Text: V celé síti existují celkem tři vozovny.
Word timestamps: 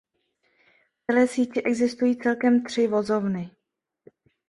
V 0.99 1.05
celé 1.11 1.27
síti 1.27 1.63
existují 1.63 2.17
celkem 2.17 2.63
tři 2.63 2.87
vozovny. 2.87 3.51